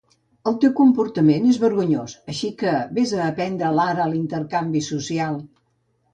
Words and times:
El 0.51 0.55
teu 0.61 0.71
comportament 0.77 1.45
és 1.51 1.59
vergonyós, 1.63 2.15
així 2.33 2.49
que 2.63 2.73
ves 2.99 3.15
a 3.19 3.21
aprendre 3.27 3.71
l'art 3.77 4.01
de 4.01 4.09
l'intercanvi 4.17 4.85
social! 4.91 5.41